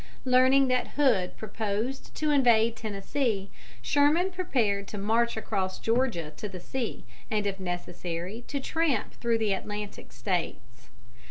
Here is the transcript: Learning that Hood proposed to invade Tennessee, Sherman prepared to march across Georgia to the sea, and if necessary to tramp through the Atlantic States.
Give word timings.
Learning 0.25 0.67
that 0.67 0.87
Hood 0.97 1.37
proposed 1.37 2.15
to 2.15 2.31
invade 2.31 2.75
Tennessee, 2.75 3.51
Sherman 3.83 4.31
prepared 4.31 4.87
to 4.87 4.97
march 4.97 5.37
across 5.37 5.77
Georgia 5.77 6.31
to 6.37 6.49
the 6.49 6.59
sea, 6.59 7.05
and 7.29 7.45
if 7.45 7.59
necessary 7.59 8.43
to 8.47 8.59
tramp 8.59 9.13
through 9.13 9.37
the 9.37 9.53
Atlantic 9.53 10.11
States. 10.11 10.89